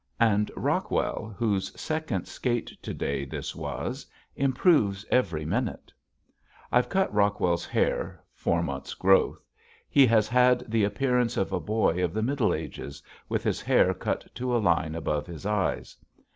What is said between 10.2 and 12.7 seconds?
had the appearance of a boy of the Middle